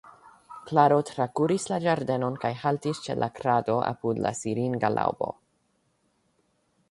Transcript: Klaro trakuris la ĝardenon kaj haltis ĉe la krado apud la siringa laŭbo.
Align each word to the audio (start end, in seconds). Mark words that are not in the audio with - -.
Klaro 0.69 0.95
trakuris 1.09 1.65
la 1.73 1.77
ĝardenon 1.83 2.39
kaj 2.45 2.51
haltis 2.63 3.03
ĉe 3.07 3.17
la 3.25 3.29
krado 3.39 3.75
apud 3.91 4.21
la 4.27 4.33
siringa 4.41 4.93
laŭbo. 4.97 5.29